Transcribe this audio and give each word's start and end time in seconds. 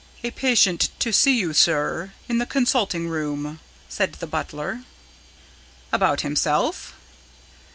"A 0.23 0.31
patient 0.31 0.89
to 0.97 1.13
see 1.13 1.37
you, 1.37 1.53
sir, 1.53 2.13
in 2.27 2.39
the 2.39 2.47
consulting 2.47 3.07
room," 3.07 3.59
said 3.87 4.13
the 4.13 4.25
butler. 4.25 4.81
"About 5.93 6.21
himself?" 6.21 6.95